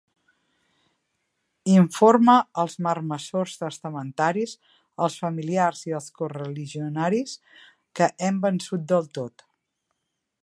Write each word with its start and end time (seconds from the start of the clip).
Informe 1.73 2.37
els 2.63 2.77
marmessors 2.87 3.53
testamentaris, 3.65 4.55
els 5.07 5.17
familiars 5.25 5.83
i 5.91 5.95
els 5.99 6.09
correligionaris, 6.21 7.35
que 8.01 8.09
hem 8.29 8.41
vençut 8.47 8.89
del 8.93 9.11
tot. 9.19 9.47